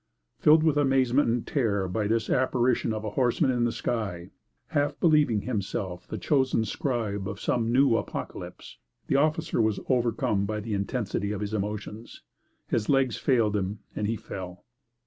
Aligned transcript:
Filled 0.39 0.63
with 0.63 0.77
amazement 0.77 1.29
and 1.29 1.45
terror 1.45 1.87
by 1.87 2.07
this 2.07 2.27
apparition 2.27 2.91
of 2.91 3.05
a 3.05 3.11
horseman 3.11 3.51
in 3.51 3.65
the 3.65 3.71
sky 3.71 4.31
half 4.69 4.99
believing 4.99 5.41
himself 5.41 6.07
the 6.07 6.17
chosen 6.17 6.65
scribe 6.65 7.27
of 7.27 7.39
some 7.39 7.71
new 7.71 7.95
apocalypse, 7.95 8.79
the 9.05 9.15
officer 9.17 9.61
was 9.61 9.79
overcome 9.89 10.47
by 10.47 10.59
the 10.59 10.73
intensity 10.73 11.31
of 11.31 11.41
his 11.41 11.53
emotions; 11.53 12.23
his 12.67 12.89
legs 12.89 13.17
failed 13.17 13.55
him 13.55 13.77
and 13.95 14.07
he 14.07 14.15
fell. 14.15 14.65